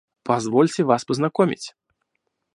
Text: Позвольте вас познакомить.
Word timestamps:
Позвольте 0.23 0.83
вас 0.83 1.05
познакомить. 1.05 1.75